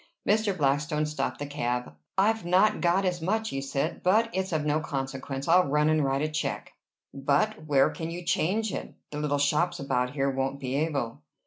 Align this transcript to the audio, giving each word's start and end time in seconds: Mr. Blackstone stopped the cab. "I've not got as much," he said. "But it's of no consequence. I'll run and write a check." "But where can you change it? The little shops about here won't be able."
Mr. 0.27 0.57
Blackstone 0.57 1.05
stopped 1.05 1.37
the 1.37 1.45
cab. 1.45 1.93
"I've 2.17 2.43
not 2.43 2.81
got 2.81 3.05
as 3.05 3.21
much," 3.21 3.49
he 3.49 3.61
said. 3.61 4.01
"But 4.01 4.31
it's 4.33 4.51
of 4.51 4.65
no 4.65 4.79
consequence. 4.79 5.47
I'll 5.47 5.67
run 5.67 5.89
and 5.89 6.03
write 6.03 6.23
a 6.23 6.27
check." 6.27 6.73
"But 7.13 7.65
where 7.67 7.91
can 7.91 8.09
you 8.09 8.23
change 8.25 8.73
it? 8.73 8.95
The 9.11 9.19
little 9.19 9.37
shops 9.37 9.79
about 9.79 10.13
here 10.13 10.31
won't 10.31 10.59
be 10.59 10.73
able." 10.75 11.21